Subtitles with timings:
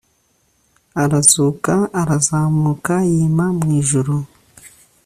[1.03, 4.15] Arazuk'arazamuka, yima mw ijuru.